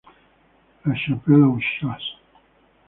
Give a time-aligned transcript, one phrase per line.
[0.85, 2.15] La Chapelle-aux-Chasses